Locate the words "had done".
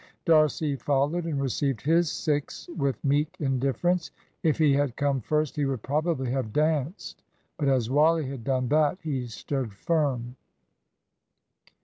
8.27-8.67